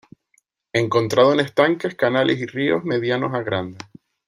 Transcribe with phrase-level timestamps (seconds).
[0.73, 3.87] Encontrado en estanques, canales y ríos medianos a grandes.